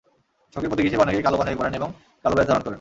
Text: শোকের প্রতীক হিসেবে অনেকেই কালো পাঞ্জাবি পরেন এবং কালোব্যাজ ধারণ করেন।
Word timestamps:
শোকের 0.53 0.69
প্রতীক 0.69 0.85
হিসেবে 0.87 1.03
অনেকেই 1.05 1.25
কালো 1.25 1.37
পাঞ্জাবি 1.39 1.59
পরেন 1.59 1.73
এবং 1.79 1.89
কালোব্যাজ 2.23 2.45
ধারণ 2.47 2.61
করেন। 2.65 2.69